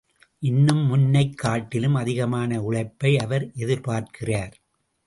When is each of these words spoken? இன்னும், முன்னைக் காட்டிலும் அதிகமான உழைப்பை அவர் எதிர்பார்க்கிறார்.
இன்னும், 0.39 0.93
முன்னைக் 0.93 1.37
காட்டிலும் 1.37 1.95
அதிகமான 1.95 2.61
உழைப்பை 2.61 3.17
அவர் 3.17 3.51
எதிர்பார்க்கிறார். 3.55 4.51